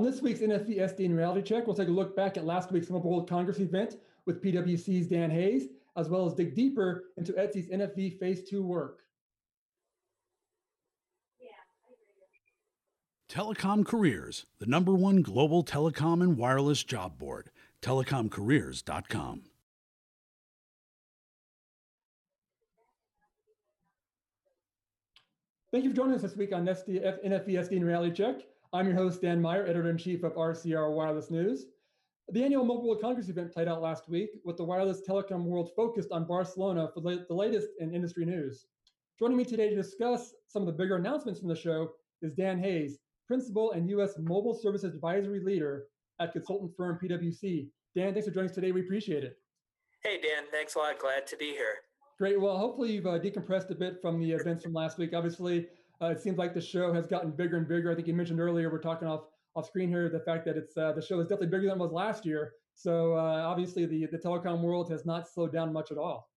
[0.00, 2.88] On this week's NFV SDN Reality Check, we'll take a look back at last week's
[2.88, 7.68] Mobile World Congress event with PwC's Dan Hayes, as well as dig deeper into ETSI's
[7.68, 9.00] NFV Phase 2 work.
[13.28, 17.50] Telecom Careers, the number one global telecom and wireless job board,
[17.82, 19.42] telecomcareers.com.
[25.70, 28.46] Thank you for joining us this week on NFV SDN Reality Check.
[28.72, 31.66] I'm your host, Dan Meyer, editor in chief of RCR Wireless News.
[32.28, 35.72] The annual Mobile World Congress event played out last week with the wireless telecom world
[35.74, 38.66] focused on Barcelona for the, latest in industry news.
[39.18, 41.90] Joining me today to discuss some of the bigger announcements from the show
[42.22, 44.12] is Dan Hayes, Principal and U.S.
[44.20, 45.86] Mobile Services Advisory Leader
[46.20, 47.70] at consultant firm PwC.
[47.96, 48.70] Dan, thanks for joining us today.
[48.70, 49.36] We appreciate it.
[50.04, 50.96] Hey, Dan, thanks a lot.
[51.00, 51.78] Glad to be here.
[52.18, 52.40] Great.
[52.40, 55.12] Well, hopefully you've uh, decompressed a bit from the events from last week.
[55.12, 55.66] Obviously,
[56.02, 57.90] uh, it seems like the show has gotten bigger and bigger.
[57.92, 59.22] I think you mentioned earlier, we're talking off
[59.56, 61.78] off screen here, the fact that it's uh, the show is definitely bigger than it
[61.78, 62.52] was last year.
[62.74, 66.30] So uh, obviously, the the telecom world has not slowed down much at all.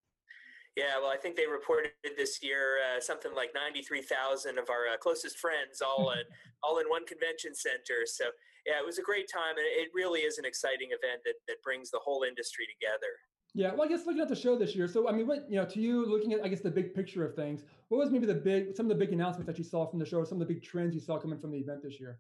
[0.76, 4.92] Yeah, well, I think they reported this year uh, something like ninety-three thousand of our
[4.94, 6.24] uh, closest friends all in
[6.64, 8.06] all in one convention center.
[8.06, 8.26] So
[8.66, 11.62] yeah, it was a great time, and it really is an exciting event that that
[11.64, 13.14] brings the whole industry together.
[13.56, 14.88] Yeah, well, I guess looking at the show this year.
[14.88, 17.24] So, I mean, what you know, to you, looking at I guess the big picture
[17.24, 19.86] of things, what was maybe the big, some of the big announcements that you saw
[19.86, 22.00] from the show, some of the big trends you saw coming from the event this
[22.00, 22.20] year?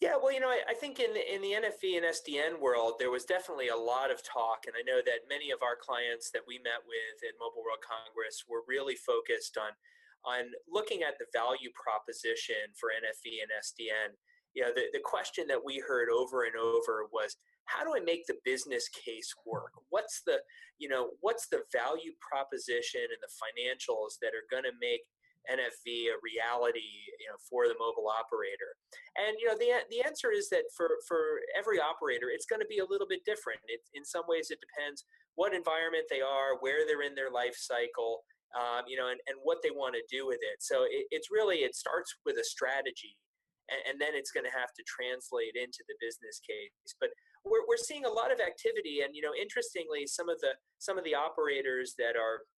[0.00, 3.12] Yeah, well, you know, I, I think in in the NFV and SDN world, there
[3.14, 6.42] was definitely a lot of talk, and I know that many of our clients that
[6.48, 9.78] we met with at Mobile World Congress were really focused on
[10.26, 14.16] on looking at the value proposition for NFV and SDN.
[14.54, 18.00] You know, the, the question that we heard over and over was, how do I
[18.00, 19.72] make the business case work?
[19.90, 20.38] What's the,
[20.78, 25.00] you know, what's the value proposition and the financials that are going to make
[25.48, 26.84] NFV a reality,
[27.20, 28.76] you know, for the mobile operator?
[29.16, 32.68] And you know, the the answer is that for for every operator, it's going to
[32.68, 33.60] be a little bit different.
[33.68, 35.04] It, in some ways, it depends
[35.34, 38.22] what environment they are, where they're in their life cycle,
[38.54, 40.60] um, you know, and, and what they want to do with it.
[40.60, 43.16] So it, it's really it starts with a strategy,
[43.70, 46.94] and, and then it's going to have to translate into the business case.
[47.00, 47.10] But
[47.44, 50.96] we're, we're seeing a lot of activity and you know interestingly some of the some
[50.96, 52.48] of the operators that are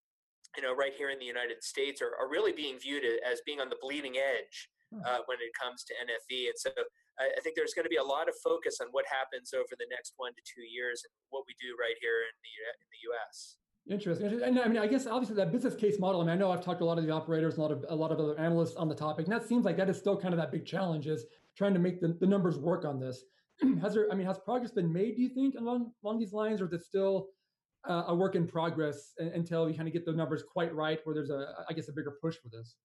[0.55, 3.59] you know right here in the united states are, are really being viewed as being
[3.59, 5.03] on the bleeding edge hmm.
[5.03, 6.71] uh, when it comes to nfv and so
[7.19, 9.75] I, I think there's going to be a lot of focus on what happens over
[9.75, 12.87] the next one to two years and what we do right here in the in
[12.95, 13.59] the us
[13.89, 14.41] Interesting.
[14.43, 16.19] And I mean, I guess obviously that business case model.
[16.19, 17.85] I mean, I know I've talked to a lot of the operators, a lot of
[17.87, 20.19] a lot of other analysts on the topic, and that seems like that is still
[20.19, 21.25] kind of that big challenge is
[21.57, 23.23] trying to make the, the numbers work on this.
[23.81, 24.07] has there?
[24.11, 25.15] I mean, has progress been made?
[25.15, 27.29] Do you think along along these lines, or is it still
[27.87, 31.15] uh, a work in progress until you kind of get the numbers quite right, where
[31.15, 32.75] there's a, I guess, a bigger push for this?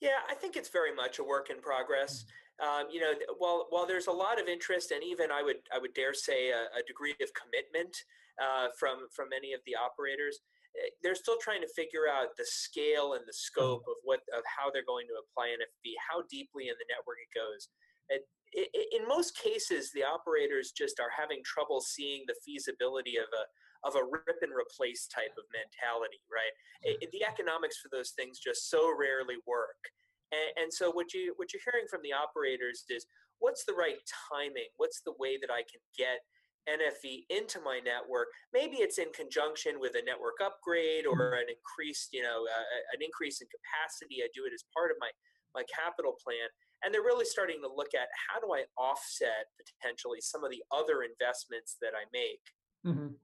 [0.00, 2.24] Yeah, I think it's very much a work in progress.
[2.24, 2.36] Mm-hmm.
[2.58, 5.78] Um, you know, while while there's a lot of interest, and even I would I
[5.78, 7.94] would dare say a, a degree of commitment
[8.42, 10.42] uh, from from many of the operators,
[10.74, 13.94] eh, they're still trying to figure out the scale and the scope mm-hmm.
[13.94, 17.30] of what of how they're going to apply NFV, how deeply in the network it
[17.30, 17.70] goes
[18.10, 18.22] And
[18.54, 23.44] in most cases, the operators just are having trouble seeing the feasibility of a
[23.84, 26.54] of a rip and replace type of mentality, right?
[26.82, 29.78] It, the economics for those things just so rarely work.
[30.30, 33.06] And, and, so what you what you're hearing from the operators is
[33.38, 34.68] what's the right timing?
[34.76, 36.20] What's the way that I can get
[36.68, 38.28] NFV into my network?
[38.52, 41.40] Maybe it's in conjunction with a network upgrade or mm-hmm.
[41.40, 44.20] an increased, you know, uh, an increase in capacity.
[44.20, 45.08] I do it as part of my
[45.56, 46.52] my capital plan
[46.84, 50.62] and they're really starting to look at how do I offset potentially some of the
[50.70, 52.44] other investments that I make.
[52.86, 53.18] Mm-hmm.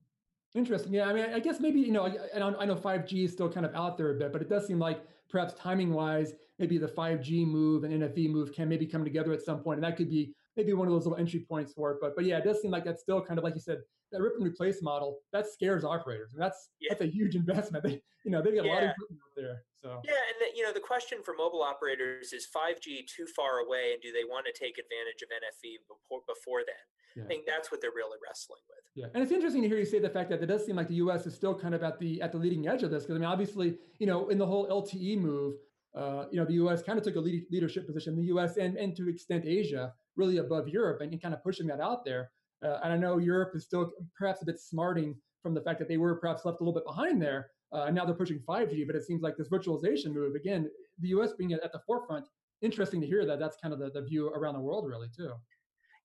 [0.54, 0.94] Interesting.
[0.94, 3.66] Yeah, I mean, I guess maybe you know, I, I know 5G is still kind
[3.66, 6.87] of out there a bit, but it does seem like perhaps timing wise, maybe the
[6.87, 10.09] 5G move and NFV move can maybe come together at some point, and that could
[10.09, 11.98] be maybe one of those little entry points for it.
[12.00, 13.78] But but yeah, it does seem like that's still kind of like you said,
[14.15, 16.33] that rip and replace model that scares operators.
[16.33, 16.89] And that's yeah.
[16.91, 17.84] that's a huge investment.
[17.84, 18.72] They you know they've got yeah.
[18.72, 19.63] a lot of equipment out there.
[19.83, 23.59] So yeah, and the, you know the question for mobile operators is 5G too far
[23.59, 26.84] away, and do they want to take advantage of NFV before, before then?
[27.16, 27.25] Yeah.
[27.25, 28.83] I think that's what they're really wrestling with.
[28.95, 30.89] Yeah, and it's interesting to hear you say the fact that it does seem like
[30.89, 31.27] the U.S.
[31.27, 33.28] is still kind of at the at the leading edge of this because I mean
[33.28, 35.55] obviously you know in the whole LTE move.
[35.95, 36.83] Uh, you know, the U.S.
[36.83, 38.15] kind of took a lead, leadership position.
[38.15, 38.57] In the U.S.
[38.57, 42.05] and and to extent Asia, really above Europe, and, and kind of pushing that out
[42.05, 42.31] there.
[42.62, 45.89] Uh, and I know Europe is still perhaps a bit smarting from the fact that
[45.89, 47.51] they were perhaps left a little bit behind there.
[47.72, 50.71] Uh, and now they're pushing 5G, but it seems like this virtualization move, again,
[51.01, 52.27] the US being at the forefront,
[52.62, 55.33] interesting to hear that that's kind of the, the view around the world, really, too.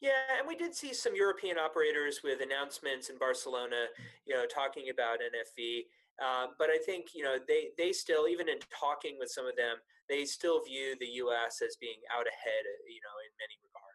[0.01, 3.91] Yeah, and we did see some European operators with announcements in Barcelona,
[4.25, 5.85] you know, talking about NFV.
[6.19, 9.55] Uh, but I think you know they they still, even in talking with some of
[9.55, 11.61] them, they still view the U.S.
[11.63, 13.88] as being out ahead, you know, in many regards.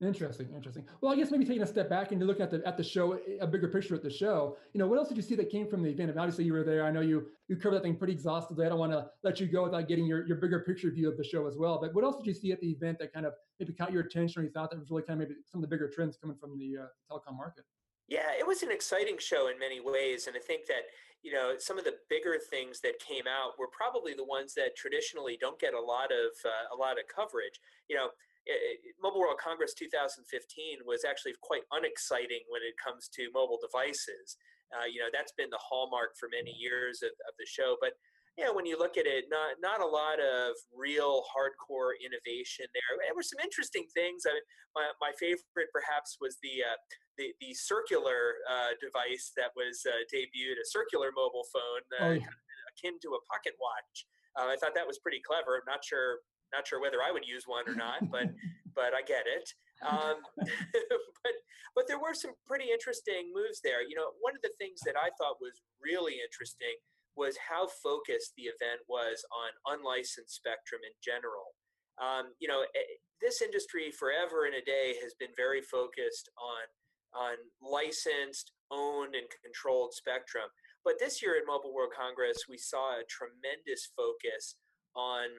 [0.00, 0.84] Interesting, interesting.
[1.00, 3.18] Well, I guess maybe taking a step back and look at the at the show,
[3.40, 4.56] a bigger picture at the show.
[4.72, 6.10] You know, what else did you see that came from the event?
[6.10, 6.84] I mean, obviously, you were there.
[6.84, 8.66] I know you you covered that thing pretty exhaustively.
[8.66, 11.16] I don't want to let you go without getting your, your bigger picture view of
[11.16, 11.78] the show as well.
[11.80, 14.02] But what else did you see at the event that kind of maybe caught your
[14.02, 16.16] attention, or you thought that was really kind of maybe some of the bigger trends
[16.16, 17.64] coming from the uh, telecom market?
[18.08, 20.90] Yeah, it was an exciting show in many ways, and I think that
[21.22, 24.76] you know some of the bigger things that came out were probably the ones that
[24.76, 27.60] traditionally don't get a lot of uh, a lot of coverage.
[27.88, 28.08] You know,
[28.46, 34.36] it, Mobile World Congress 2015 was actually quite unexciting when it comes to mobile devices.
[34.72, 37.76] Uh, you know, that's been the hallmark for many years of, of the show.
[37.80, 37.94] But
[38.34, 42.66] you know, when you look at it, not not a lot of real hardcore innovation
[42.74, 42.90] there.
[42.98, 44.26] There were some interesting things.
[44.26, 46.78] I mean, my, my favorite perhaps was the uh,
[47.14, 52.12] the, the circular uh, device that was uh, debuted, a circular mobile phone, uh, oh,
[52.18, 52.26] yeah.
[52.26, 54.02] kind of akin to a pocket watch.
[54.34, 55.62] Uh, I thought that was pretty clever.
[55.62, 58.30] I'm not sure not sure whether I would use one or not, but
[58.78, 59.50] but I get it.
[59.82, 61.34] Um, but
[61.74, 63.82] but there were some pretty interesting moves there.
[63.82, 66.78] You know, one of the things that I thought was really interesting
[67.16, 71.54] was how focused the event was on unlicensed spectrum in general.
[71.98, 76.66] Um, you know, eh, this industry forever and a day has been very focused on
[77.14, 80.50] on licensed, owned, and controlled spectrum.
[80.84, 84.56] But this year at Mobile World Congress, we saw a tremendous focus
[84.96, 85.30] on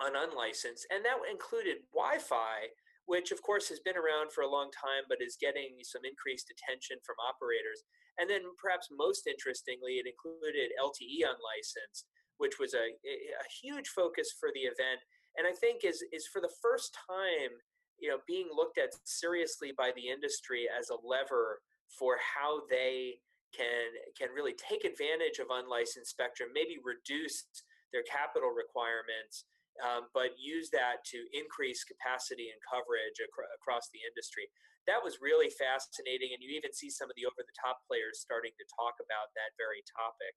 [0.00, 2.70] on unlicensed, and that included Wi-Fi,
[3.06, 6.52] which of course has been around for a long time, but is getting some increased
[6.52, 7.82] attention from operators.
[8.18, 12.06] And then perhaps most interestingly, it included LTE unlicensed,
[12.36, 15.00] which was a, a huge focus for the event,
[15.38, 17.58] and I think is is for the first time,
[17.98, 23.22] you know, being looked at seriously by the industry as a lever for how they
[23.54, 27.46] can can really take advantage of unlicensed spectrum, maybe reduce
[27.92, 29.48] their capital requirements
[29.84, 34.50] um, but use that to increase capacity and coverage ac- across the industry.
[34.88, 38.64] That was really fascinating, and you even see some of the over-the-top players starting to
[38.72, 40.32] talk about that very topic.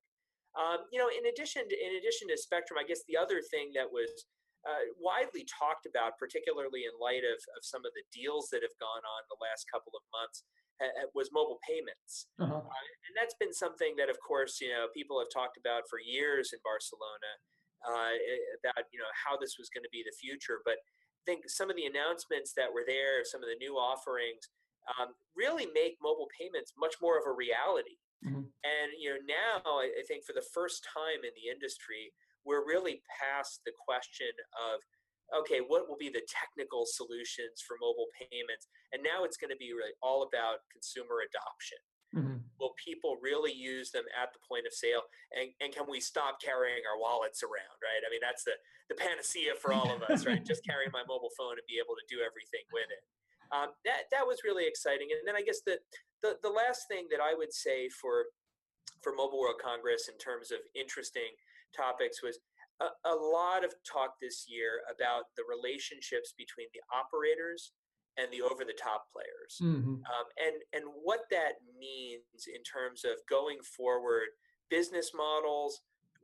[0.51, 3.71] Um, you know, in addition to in addition to Spectrum, I guess the other thing
[3.79, 4.11] that was
[4.67, 8.75] uh, widely talked about, particularly in light of, of some of the deals that have
[8.75, 10.43] gone on the last couple of months,
[10.83, 12.51] uh, was mobile payments, uh-huh.
[12.51, 16.03] uh, and that's been something that, of course, you know, people have talked about for
[16.03, 17.31] years in Barcelona
[17.87, 18.13] uh,
[18.61, 20.61] about you know how this was going to be the future.
[20.63, 24.49] But I think some of the announcements that were there, some of the new offerings,
[24.97, 28.01] um, really make mobile payments much more of a reality.
[28.21, 28.45] Mm-hmm.
[28.45, 32.13] And you know now I think for the first time in the industry,
[32.45, 34.81] we're really past the question of
[35.31, 38.67] okay, what will be the technical solutions for mobile payments?
[38.91, 41.79] And now it's going to be really all about consumer adoption.
[42.61, 45.09] Will people really use them at the point of sale?
[45.33, 48.05] And, and can we stop carrying our wallets around, right?
[48.05, 48.53] I mean, that's the,
[48.85, 50.45] the panacea for all of us, right?
[50.51, 53.01] Just carry my mobile phone and be able to do everything with it.
[53.49, 55.09] Um, that, that was really exciting.
[55.09, 55.81] And then I guess the,
[56.21, 58.29] the, the last thing that I would say for,
[59.01, 61.33] for Mobile World Congress in terms of interesting
[61.75, 62.37] topics was
[62.79, 67.73] a, a lot of talk this year about the relationships between the operators
[68.17, 70.03] and the over the top players mm-hmm.
[70.03, 74.35] um, and and what that means in terms of going forward
[74.69, 75.81] business models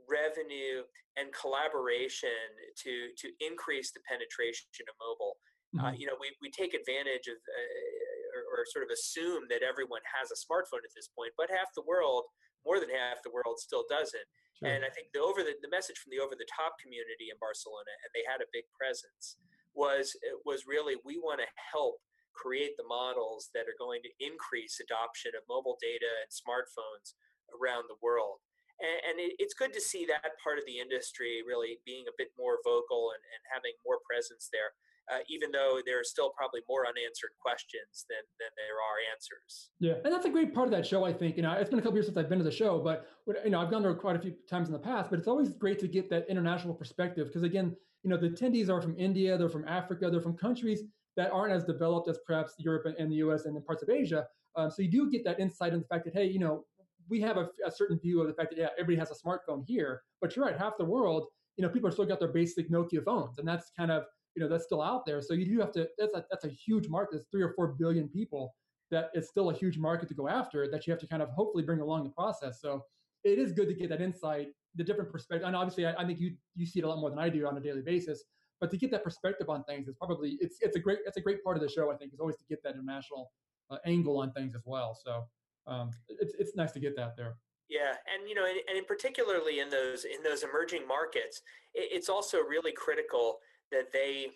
[0.08, 0.84] revenue
[1.15, 5.86] and collaboration to to increase the penetration of mobile uh, mm-hmm.
[5.88, 9.65] uh, you know we, we take advantage of uh, or, or, sort of assume that
[9.65, 12.27] everyone has a smartphone at this point but half the world
[12.67, 14.27] more than half the world still doesn't
[14.60, 14.67] sure.
[14.67, 17.38] and i think the over the, the message from the over the top community in
[17.39, 19.39] barcelona and they had a big presence
[19.77, 22.01] was was really we want to help
[22.34, 27.17] create the models that are going to increase adoption of mobile data and smartphones
[27.50, 28.41] around the world.
[28.77, 32.17] And, and it, it's good to see that part of the industry really being a
[32.17, 34.77] bit more vocal and, and having more presence there.
[35.09, 39.69] Uh, even though there are still probably more unanswered questions than, than there are answers.
[39.79, 41.05] Yeah, and that's a great part of that show.
[41.05, 42.79] I think you know it's been a couple years since I've been to the show,
[42.79, 43.07] but
[43.45, 45.09] you know I've gone there quite a few times in the past.
[45.09, 48.69] But it's always great to get that international perspective because again, you know, the attendees
[48.69, 50.83] are from India, they're from Africa, they're from countries
[51.15, 54.25] that aren't as developed as perhaps Europe and the US and parts of Asia.
[54.55, 56.63] Um, so you do get that insight in the fact that, hey, you know,
[57.09, 59.63] we have a, a, certain view of the fact that, yeah, everybody has a smartphone
[59.65, 62.69] here, but you're right, half the world, you know, people are still got their basic
[62.69, 63.39] Nokia phones.
[63.39, 64.03] And that's kind of,
[64.38, 65.22] you know, that's still out there.
[65.22, 67.10] So you do have to, that's a, that's a huge market.
[67.13, 68.53] There's three or four billion people
[68.91, 71.29] that it's still a huge market to go after that you have to kind of
[71.29, 72.62] hopefully bring along the process.
[72.62, 72.86] So
[73.24, 75.46] it is good to get that insight, the different perspective.
[75.46, 77.46] And obviously, I, I think you you see it a lot more than I do
[77.48, 78.24] on a daily basis
[78.60, 81.22] but to get that perspective on things is probably it's it's a great it's a
[81.22, 81.91] great part of the show.
[81.91, 83.32] I think is always to get that international
[83.70, 84.98] uh, angle on things as well.
[85.03, 85.24] So
[85.67, 87.36] um, it's it's nice to get that there.
[87.70, 91.41] Yeah, and you know, and, and in particularly in those in those emerging markets,
[91.74, 93.38] it, it's also really critical
[93.71, 94.27] that they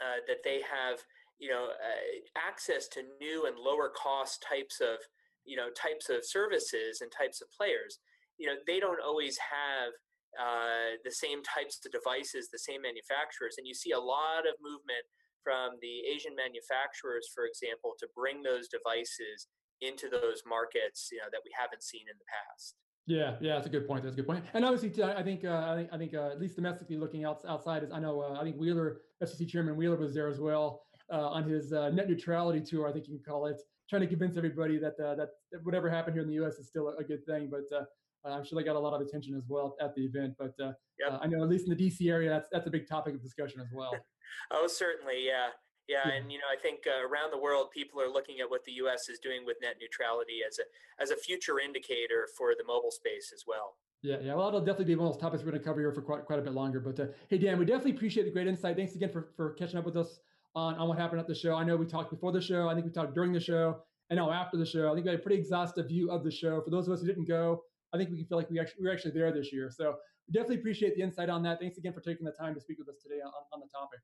[0.00, 0.98] uh, that they have
[1.38, 4.98] you know uh, access to new and lower cost types of
[5.44, 7.98] you know types of services and types of players.
[8.38, 9.92] You know they don't always have
[10.38, 14.54] uh, the same types of devices the same manufacturers and you see a lot of
[14.62, 15.02] movement
[15.42, 19.50] from the asian manufacturers for example to bring those devices
[19.82, 23.66] into those markets you know that we haven't seen in the past yeah, yeah, that's
[23.66, 24.04] a good point.
[24.04, 24.44] That's a good point.
[24.54, 27.42] And obviously, I think, uh, I think, I think, uh, at least domestically looking out,
[27.48, 30.82] outside is, I know, uh, I think Wheeler, FCC Chairman Wheeler was there as well
[31.12, 34.08] uh, on his uh, net neutrality tour, I think you can call it, trying to
[34.08, 35.30] convince everybody that uh, that
[35.64, 36.54] whatever happened here in the U.S.
[36.54, 37.50] is still a, good thing.
[37.50, 37.84] But uh,
[38.24, 40.34] I'm sure they got a lot of attention as well at the event.
[40.38, 41.12] But uh, yep.
[41.12, 42.08] Uh, I know at least in the D.C.
[42.08, 43.92] area, that's that's a big topic of discussion as well.
[44.52, 45.48] oh, certainly, yeah.
[45.90, 48.64] Yeah, and you know, I think uh, around the world, people are looking at what
[48.64, 49.08] the U.S.
[49.08, 53.32] is doing with net neutrality as a as a future indicator for the mobile space
[53.34, 53.74] as well.
[54.02, 54.34] Yeah, yeah.
[54.34, 56.24] Well, it'll definitely be one of those topics we're going to cover here for quite
[56.26, 56.78] quite a bit longer.
[56.78, 58.76] But uh, hey, Dan, we definitely appreciate the great insight.
[58.76, 60.20] Thanks again for for catching up with us
[60.54, 61.56] on, on what happened at the show.
[61.56, 62.68] I know we talked before the show.
[62.68, 64.92] I think we talked during the show and now after the show.
[64.92, 66.60] I think we had a pretty exhaustive view of the show.
[66.60, 68.82] For those of us who didn't go, I think we can feel like we actually
[68.82, 69.72] we were actually there this year.
[69.76, 69.96] So
[70.28, 71.58] we definitely appreciate the insight on that.
[71.58, 73.98] Thanks again for taking the time to speak with us today on, on the topic.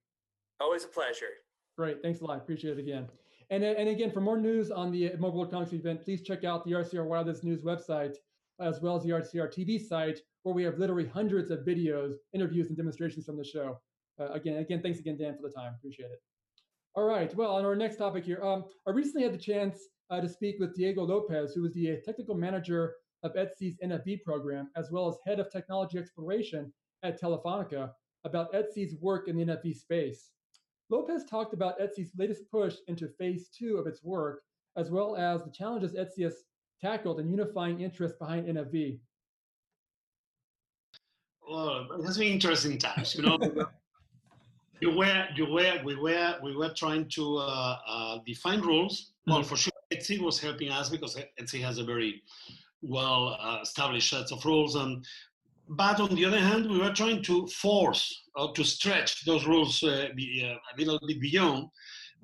[0.61, 1.31] Always a pleasure.
[1.77, 2.03] Great.
[2.03, 2.39] Thanks a lot.
[2.39, 3.07] Appreciate it again.
[3.51, 6.65] And, and again, for more news on the Mobile World Congress event, please check out
[6.65, 8.17] the RCR Wireless News website,
[8.61, 12.69] as well as the RCR TV site, where we have literally hundreds of videos, interviews,
[12.69, 13.79] and demonstrations from the show.
[14.19, 15.75] Uh, again, again, thanks again, Dan, for the time.
[15.79, 16.21] Appreciate it.
[16.95, 17.33] All right.
[17.35, 19.79] Well, on our next topic here, um, I recently had the chance
[20.11, 24.23] uh, to speak with Diego Lopez, who is the uh, technical manager of ETSI's NFV
[24.23, 27.91] program, as well as head of technology exploration at Telefonica,
[28.25, 30.31] about ETSI's work in the NFV space.
[30.89, 34.43] Lopez talked about ETSI's latest push into phase two of its work,
[34.77, 36.45] as well as the challenges ETSI has
[36.81, 38.99] tackled in unifying interest behind NFV.
[41.49, 43.15] Well, it has been interesting times.
[43.15, 43.39] You know,
[44.81, 49.13] you were you were we were we were trying to uh, uh, define rules.
[49.27, 49.49] Well, mm-hmm.
[49.49, 52.23] for sure, ETSI was helping us because ETSI has a very
[52.83, 55.05] well uh, established set of rules, and
[55.69, 59.83] but on the other hand, we were trying to force or to stretch those rules
[59.83, 61.69] uh, be, uh, a little bit beyond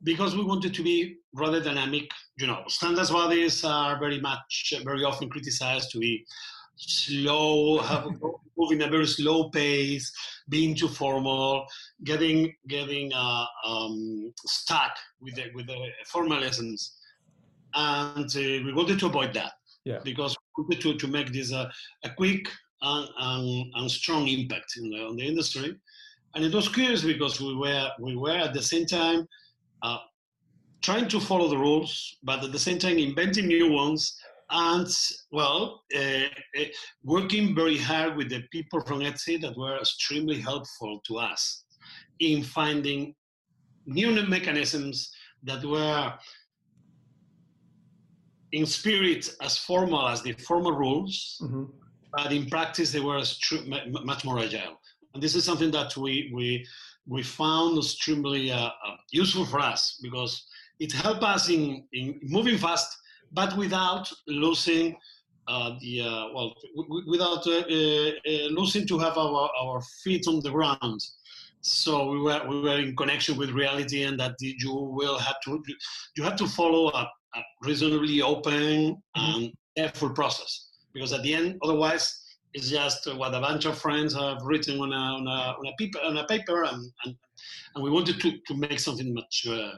[0.04, 2.10] because we wanted to be rather dynamic.
[2.36, 6.24] You know, standards bodies are very much very often criticized to be
[6.76, 8.08] slow, have,
[8.56, 10.12] moving a very slow pace,
[10.48, 11.66] being too formal,
[12.04, 16.90] getting getting uh, um, stuck with the, with the formalisms,
[17.74, 19.52] and uh, we wanted to avoid that.
[19.84, 19.98] Yeah.
[20.04, 21.68] Because we wanted to, to make this a,
[22.04, 22.46] a quick
[22.82, 25.76] and, and, and, strong impact the, on the industry.
[26.34, 29.26] And it was curious because we were we were at the same time
[29.82, 29.98] uh,
[30.82, 34.16] trying to follow the rules, but at the same time inventing new ones
[34.52, 34.88] and
[35.30, 36.24] well, uh,
[36.60, 36.64] uh,
[37.04, 41.64] working very hard with the people from ETSI that were extremely helpful to us
[42.20, 43.14] in finding
[43.86, 45.10] new mechanisms
[45.42, 46.12] that were
[48.52, 51.64] in spirit as formal as the formal rules, mm-hmm.
[52.12, 53.22] But in practice they were
[54.04, 54.78] much more agile.
[55.14, 56.66] And this is something that we we
[57.06, 60.46] we found extremely uh, uh, useful for us because
[60.78, 62.96] it helped us in, in moving fast
[63.32, 64.96] but without losing
[65.48, 66.54] uh, the uh, well,
[67.06, 71.00] without uh, uh, uh, losing to have our, our feet on the ground.
[71.62, 75.62] So we were we were in connection with reality, and that you will have to
[76.16, 79.42] you have to follow a, a reasonably open mm-hmm.
[79.42, 82.18] and careful process because at the end, otherwise.
[82.54, 85.72] It's just what a bunch of friends have written on a, on a, on a,
[85.78, 87.16] paper, on a paper and, and,
[87.74, 89.72] and we wanted to, to make something much uh,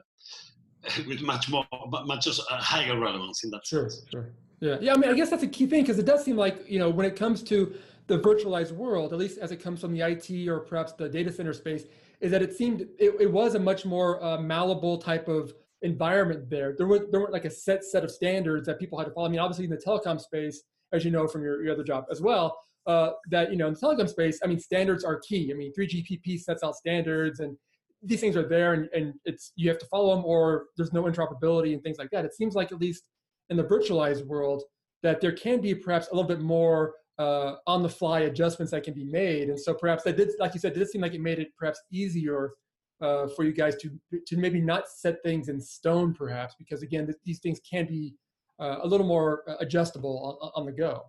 [1.07, 1.65] with much more,
[2.05, 4.05] much higher relevance in that sure, sense.
[4.11, 4.33] Sure.
[4.61, 4.79] Yeah.
[4.81, 4.95] Yeah.
[4.95, 6.91] I mean, I guess that's a key thing because it does seem like you know
[6.91, 7.75] when it comes to
[8.07, 11.33] the virtualized world, at least as it comes from the IT or perhaps the data
[11.33, 11.85] center space,
[12.21, 16.49] is that it seemed it, it was a much more uh, malleable type of environment
[16.51, 16.75] there.
[16.77, 19.27] There were there weren't like a set set of standards that people had to follow.
[19.27, 22.05] I mean, obviously in the telecom space, as you know from your, your other job
[22.11, 25.51] as well, uh, that you know in the telecom space, I mean, standards are key.
[25.53, 27.57] I mean, 3GPP sets out standards and
[28.03, 31.05] these things are there and, and it's you have to follow them or there's no
[31.05, 32.25] interoperability and things like that.
[32.25, 33.09] It seems like at least
[33.49, 34.63] in the virtualized world
[35.03, 38.83] that there can be perhaps a little bit more uh, on the fly adjustments that
[38.83, 39.49] can be made.
[39.49, 41.81] And so perhaps that did, like you said, did seem like it made it perhaps
[41.93, 42.53] easier
[43.01, 43.91] uh, for you guys to
[44.27, 48.15] to maybe not set things in stone, perhaps because again, th- these things can be
[48.61, 51.03] uh, a little more uh, adjustable on, on the go.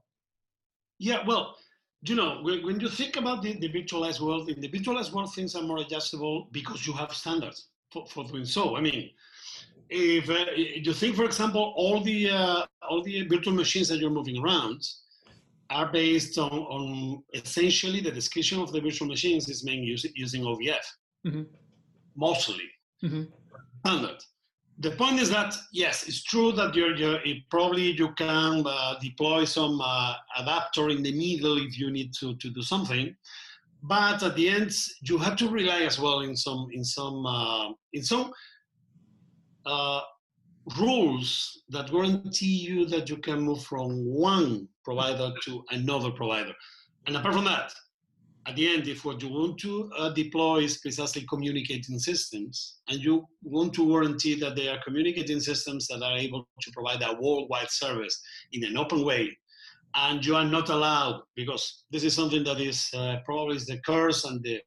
[1.00, 1.56] Yeah, well,
[2.02, 5.56] you know, when you think about the, the virtualized world, in the virtualized world, things
[5.56, 8.76] are more adjustable because you have standards for, for doing so.
[8.78, 9.10] I mean,
[9.90, 14.10] if uh, you think, for example, all the uh, all the virtual machines that you're
[14.10, 14.82] moving around
[15.70, 20.44] are based on, on essentially the description of the virtual machines is being used using
[20.44, 20.86] OVF,
[21.26, 21.44] mm-hmm.
[22.16, 22.70] mostly.
[23.04, 23.24] Mm-hmm.
[23.86, 24.18] standard.
[24.80, 29.46] The point is that yes, it's true that you're, you're probably you can uh, deploy
[29.46, 33.16] some uh, adapter in the middle if you need to, to do something,
[33.84, 37.70] but at the end you have to rely as well in some in some uh,
[37.94, 38.34] in some
[39.66, 40.02] uh,
[40.78, 46.54] rules that guarantee you that you can move from one provider to another provider.
[47.08, 47.72] And apart from that,
[48.48, 53.00] at the end, if what you want to uh, deploy is precisely communicating systems, and
[53.00, 57.18] you want to guarantee that they are communicating systems that are able to provide a
[57.20, 58.22] worldwide service
[58.52, 59.36] in an open way,
[59.96, 64.26] and you are not allowed, because this is something that is uh, probably the curse
[64.26, 64.62] and the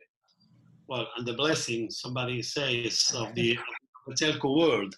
[0.88, 3.58] well and the blessing somebody says of the,
[4.08, 4.94] the telco world,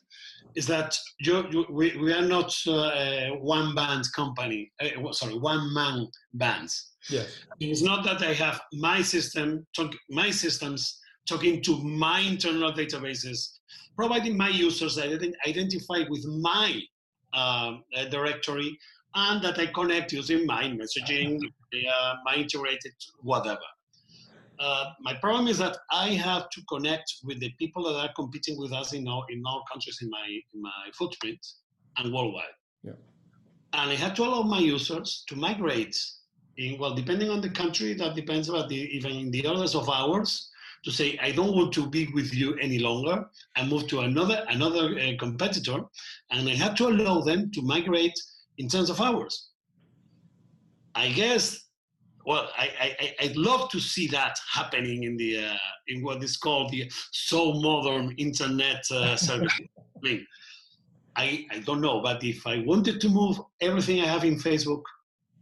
[0.55, 5.73] is that you, you, we, we are not uh, one band company, uh, sorry, one
[5.75, 7.29] man bands Yes.
[7.61, 13.59] It's not that I have my system, talk, my systems talking to my internal databases,
[13.97, 16.81] providing my users that identify with my
[17.33, 18.77] um, uh, directory,
[19.15, 21.39] and that I connect using my messaging,
[21.93, 23.59] uh, my integrated whatever.
[24.61, 28.59] Uh, my problem is that I have to connect with the people that are competing
[28.59, 31.39] with us in all, in all countries in my, in my footprint
[31.97, 32.57] and worldwide.
[32.83, 32.93] Yeah.
[33.73, 35.97] And I have to allow my users to migrate
[36.59, 39.89] in, well, depending on the country, that depends about the, even in the orders of
[39.89, 40.51] hours,
[40.85, 43.25] to say, I don't want to be with you any longer
[43.57, 45.79] and move to another, another uh, competitor.
[46.31, 48.19] And I have to allow them to migrate
[48.59, 49.49] in terms of hours.
[50.95, 51.70] I guess,
[52.27, 55.57] well, I, I, I'd love to see that happening in the, uh,
[55.89, 59.53] in what is called the so modern internet uh, service.
[59.61, 60.27] I mean,
[61.17, 64.83] I, I don't know, but if I wanted to move everything I have in Facebook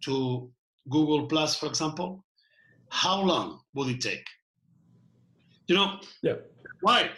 [0.04, 0.50] to
[0.88, 2.24] Google Plus, for example,
[2.90, 4.24] how long would it take?
[5.66, 6.35] You know, yeah.
[6.81, 7.11] why?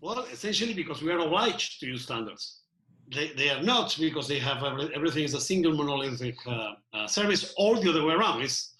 [0.00, 2.63] Well, essentially because we are obliged to use standards.
[3.12, 4.62] They, they are not because they have
[4.94, 8.42] everything is a single monolithic uh, uh, service, or the other way around.
[8.42, 8.70] Is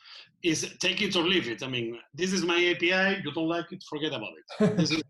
[0.43, 1.63] is take it or leave it.
[1.63, 3.23] I mean, this is my API.
[3.25, 4.77] You don't like it, forget about it.
[4.77, 5.03] this, is,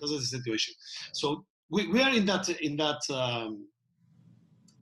[0.00, 0.74] this is the situation.
[1.12, 3.66] So we, we are in that in that um,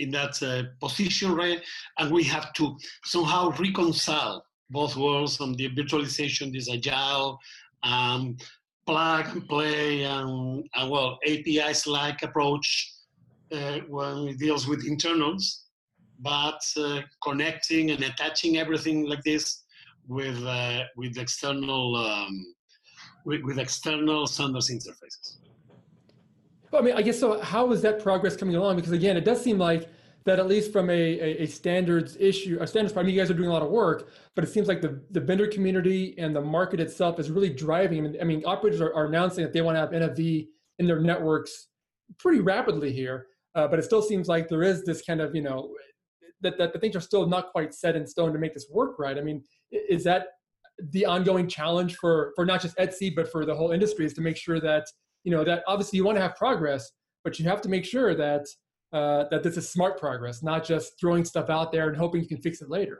[0.00, 1.61] in that uh, position, right?
[1.98, 7.38] And we have to somehow reconcile both worlds and the virtualization, this agile,
[7.83, 8.37] um,
[8.87, 12.99] plug and play, and, and well, APIs-like approach uh,
[13.88, 15.64] when it deals with internals,
[16.20, 19.64] but uh, connecting and attaching everything like this
[20.08, 22.54] with uh, with external um,
[23.24, 25.36] with, with external standards interfaces.
[26.70, 27.40] Well, I mean, I guess so.
[27.40, 28.76] How is that progress coming along?
[28.76, 29.88] Because again, it does seem like
[30.24, 33.34] that at least from a, a, a standards issue, a standards problem, you guys are
[33.34, 36.40] doing a lot of work, but it seems like the, the vendor community and the
[36.40, 38.00] market itself is really driving.
[38.00, 40.86] I mean, I mean operators are, are announcing that they want to have NFV in
[40.86, 41.68] their networks
[42.18, 45.42] pretty rapidly here, uh, but it still seems like there is this kind of, you
[45.42, 45.74] know,
[46.40, 48.98] that, that the things are still not quite set in stone to make this work
[48.98, 49.18] right.
[49.18, 50.26] I mean, is that
[50.92, 54.20] the ongoing challenge for, for not just ETSI, but for the whole industry is to
[54.20, 54.86] make sure that,
[55.24, 56.90] you know, that obviously you want to have progress,
[57.24, 58.46] but you have to make sure that
[58.92, 62.26] uh, that this is smart progress, not just throwing stuff out there and hoping you
[62.26, 62.98] can fix it later.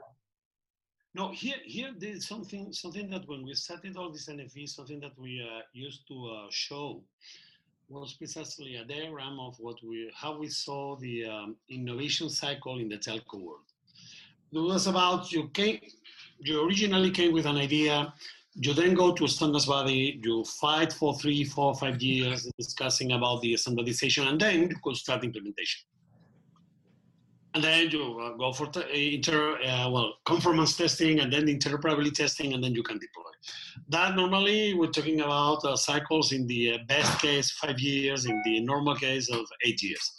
[1.14, 5.18] No, here, here there's something, something that when we started all this NFV, something that
[5.18, 7.02] we uh, used to uh, show
[7.90, 12.88] was precisely a diagram of what we, how we saw the um, innovation cycle in
[12.88, 13.64] the telco world.
[14.53, 15.81] It was about you came,
[16.38, 18.14] you originally came with an idea,
[18.55, 23.12] you then go to a standards body, you fight for three, four, five years discussing
[23.12, 25.83] about the standardization, and then you could start implementation.
[27.54, 32.12] And then you uh, go for t- inter, uh, well, conformance testing, and then interoperability
[32.12, 33.30] testing, and then you can deploy.
[33.88, 38.40] That normally we're talking about uh, cycles in the uh, best case five years, in
[38.44, 40.12] the normal case of eight years.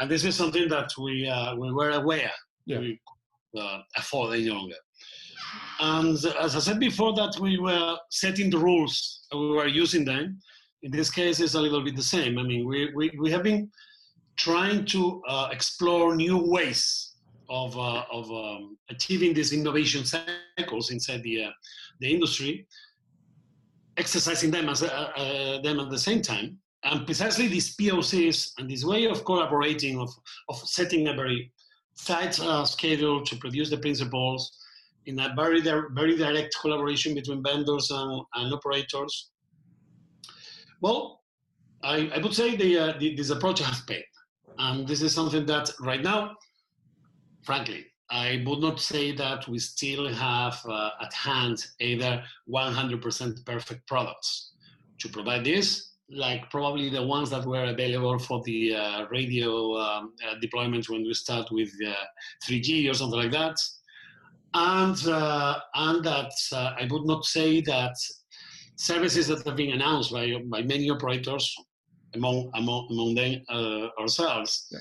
[0.00, 2.32] And this is something that we uh, we were aware
[2.66, 2.78] yeah.
[2.78, 3.00] we
[3.58, 4.76] uh, afford any longer.
[5.80, 10.38] And as I said before, that we were setting the rules, we were using them.
[10.82, 12.38] In this case, it's a little bit the same.
[12.38, 13.70] I mean, we, we, we have been
[14.40, 17.12] trying to uh, explore new ways
[17.50, 21.50] of, uh, of um, achieving these innovation cycles inside the, uh,
[22.00, 22.66] the industry,
[23.98, 26.56] exercising them, as, uh, uh, them at the same time.
[26.84, 30.08] And precisely these POCs and this way of collaborating, of,
[30.48, 31.52] of setting a very
[32.06, 34.56] tight uh, schedule to produce the principles,
[35.04, 39.30] in a very, very direct collaboration between vendors and, and operators?
[40.80, 41.20] Well,
[41.82, 44.04] I, I would say the, uh, the, this approach has paid.
[44.60, 46.36] And this is something that right now,
[47.44, 53.88] frankly, I would not say that we still have uh, at hand either 100% perfect
[53.88, 54.52] products.
[54.98, 60.12] To provide this, like probably the ones that were available for the uh, radio um,
[60.28, 61.72] uh, deployments when we start with
[62.46, 63.56] 3G uh, or something like that.
[64.52, 67.94] And, uh, and that uh, I would not say that
[68.76, 71.56] services that have been announced by, by many operators,
[72.14, 73.40] among, among, among them
[73.98, 74.72] ourselves,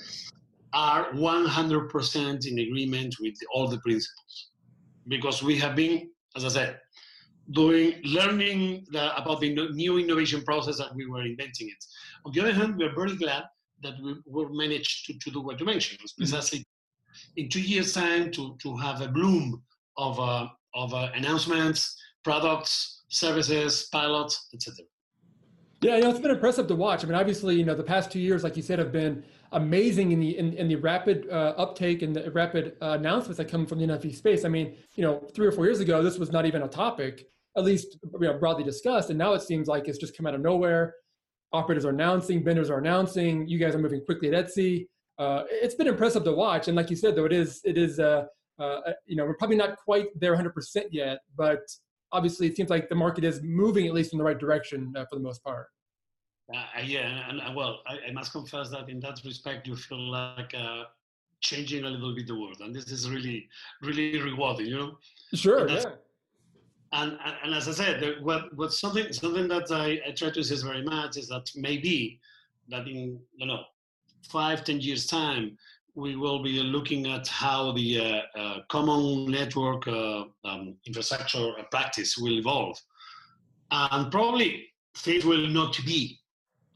[0.74, 4.50] are 100% in agreement with all the principles.
[5.08, 6.80] Because we have been, as I said,
[7.52, 11.84] doing learning the, about the new innovation process that we were inventing it.
[12.26, 13.44] On the other hand, we are very glad
[13.82, 16.22] that we were managed to, to do what you mentioned, mm-hmm.
[16.22, 17.44] precisely mm-hmm.
[17.44, 19.62] in two years' time to, to have a bloom
[19.98, 24.86] of, uh, of uh, announcements, products, services, pilots, etc.
[25.82, 27.04] Yeah, you know, it's been impressive to watch.
[27.04, 30.12] I mean, obviously, you know, the past two years, like you said, have been amazing
[30.12, 33.66] in the in, in the rapid uh, uptake and the rapid uh, announcements that come
[33.66, 34.44] from the NFV space.
[34.44, 37.26] I mean, you know, three or four years ago, this was not even a topic
[37.58, 39.10] at least you know, broadly discussed.
[39.10, 40.96] And now it seems like it's just come out of nowhere.
[41.52, 43.48] Operators are announcing, vendors are announcing.
[43.48, 44.88] You guys are moving quickly at ETSI.
[45.18, 46.68] Uh, it's been impressive to watch.
[46.68, 48.26] And like you said, though, it is it is uh,
[48.60, 50.52] uh, you know we're probably not quite there 100%
[50.92, 51.60] yet, but
[52.12, 55.06] obviously it seems like the market is moving at least in the right direction uh,
[55.06, 55.68] for the most part.
[56.54, 60.10] Uh, yeah, and, and well, I, I, must confess that in that respect, you feel
[60.10, 60.86] like uh,
[61.42, 63.48] changing a little bit the world, and this is really,
[63.84, 64.98] really rewarding, you know.
[65.36, 65.70] Sure.
[65.70, 65.84] Yeah
[66.92, 70.56] and, and as I said, what, what something something that I, I try to say
[70.66, 72.20] very much is that maybe
[72.70, 73.64] that in you know
[74.28, 75.58] five ten years time
[75.96, 82.18] we will be looking at how the uh, uh, common network uh, um, infrastructure practice
[82.18, 82.78] will evolve,
[83.72, 86.20] and probably things will not be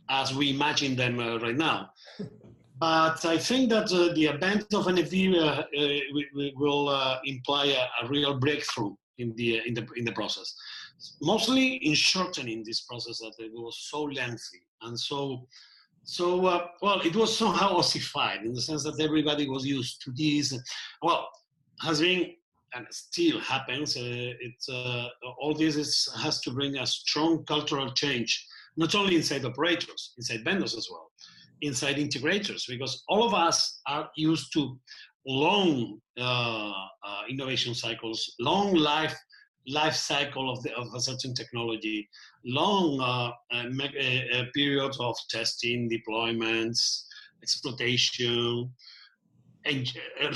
[0.10, 1.90] as we imagine them uh, right now.
[2.80, 5.64] But I think that uh, the advent of NFV uh,
[6.56, 10.54] will imply a, a real breakthrough in the in the in the process
[11.22, 15.48] mostly in shortening this process that it was so lengthy and so
[16.04, 20.12] so uh, well it was somehow ossified in the sense that everybody was used to
[20.16, 20.58] this
[21.02, 21.28] well
[21.82, 22.32] has been
[22.76, 24.02] and still happens uh,
[24.42, 25.08] it's uh,
[25.40, 28.46] all this is, has to bring a strong cultural change
[28.78, 31.12] not only inside operators inside vendors as well
[31.62, 34.78] inside integrators because all of us are used to
[35.26, 36.72] long uh,
[37.06, 39.16] uh, innovation cycles, long life
[39.68, 42.10] life cycle of, the, of a certain technology,
[42.46, 47.06] long uh, uh, periods of testing, deployments,
[47.42, 48.70] exploitation,
[49.66, 49.92] and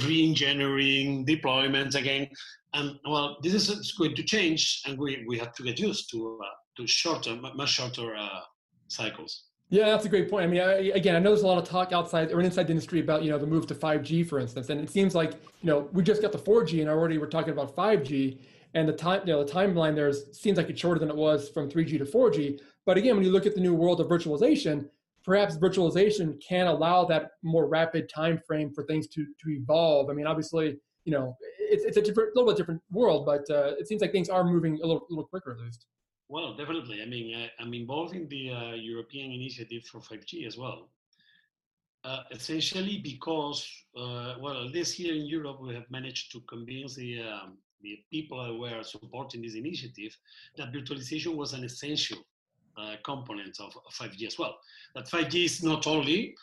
[0.06, 2.28] re-engineering, deployments again.
[2.74, 6.40] And well, this is going to change, and we, we have to get used to
[6.44, 8.42] uh, to shorter, much shorter uh,
[8.88, 9.44] cycles.
[9.70, 10.46] Yeah, that's a great point.
[10.46, 12.72] I mean, I, again, I know there's a lot of talk outside or inside the
[12.72, 15.68] industry about you know the move to 5G, for instance, and it seems like you
[15.68, 18.38] know we just got the 4G and already we're talking about 5G,
[18.78, 21.50] and the time you know the timeline there seems like it's shorter than it was
[21.50, 22.60] from 3G to 4G.
[22.86, 24.88] But again, when you look at the new world of virtualization,
[25.26, 30.12] perhaps virtualization can allow that more rapid time frame for things to to evolve.
[30.12, 33.74] I mean, obviously, you know, it's it's a different, little bit different world, but uh,
[33.80, 35.88] it seems like things are moving a little little quicker at least.
[36.30, 37.02] Well, definitely.
[37.02, 40.90] I mean, I, am involved in the uh, European initiative for 5G as well.
[42.04, 43.60] Uh, essentially because,
[43.96, 48.00] uh, well, at least here in Europe, we have managed to convince the, um, the
[48.12, 50.16] people who were supporting this initiative
[50.58, 52.18] that virtualization was an essential
[52.78, 54.56] uh, component of, of, 5G as well.
[54.96, 56.36] That 5G is not only,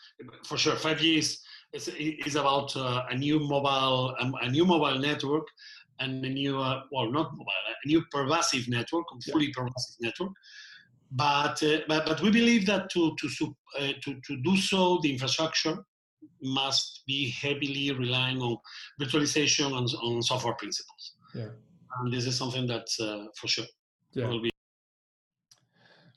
[0.44, 1.40] for sure, 5G is,
[1.72, 5.46] is, is about uh, a new mobile, um, a new mobile network
[6.00, 7.52] and a new, uh, well, not mobile,
[7.84, 10.32] a new pervasive network, a fully pervasive network.
[11.12, 15.12] But, uh, but, but we believe that to, to, uh, to, to do so, the
[15.12, 15.84] infrastructure
[16.42, 18.56] must be heavily relying on
[19.00, 21.12] virtualization and on software principles.
[21.34, 21.48] Yeah.
[22.00, 23.64] And this is something that uh, for sure
[24.12, 24.26] yeah.
[24.26, 24.50] will be.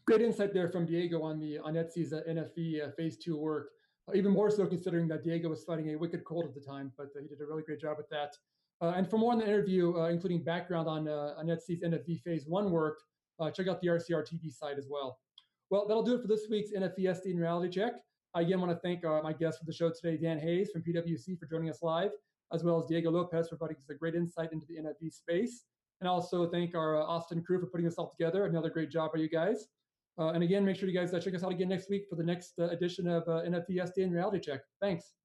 [0.06, 3.70] Great insight there from Diego on the on ETSI's uh, NFV uh, phase two work.
[4.14, 7.08] even more so considering that Diego was fighting a wicked cold at the time, but
[7.22, 8.34] he did a really great job with that.
[8.80, 12.22] Uh, and for more on the interview, uh, including background on, uh, on ETSI's NFV
[12.22, 13.00] Phase 1 work,
[13.40, 15.20] uh, check out the RCR TV site as well.
[15.70, 17.94] Well, that'll do it for this week's NFV SDN Reality Check.
[18.34, 20.84] I again want to thank uh, my guest for the show today, Dan Hayes from
[20.84, 22.12] PwC, for joining us live,
[22.54, 25.66] as well as Diego Lopez for providing us a great insight into the NFV space.
[26.00, 28.46] And also thank our uh, Austin crew for putting this all together.
[28.46, 29.68] Another great job by you guys.
[30.20, 32.16] Uh, and again, make sure you guys uh, check us out again next week for
[32.16, 34.62] the next uh, edition of NFV SDN Reality Check.
[34.82, 35.17] Thanks.